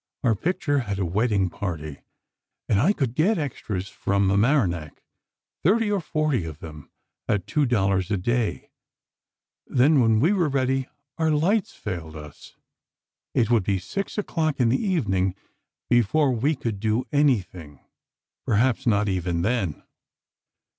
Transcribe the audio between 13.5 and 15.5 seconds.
would be six o'clock in the evening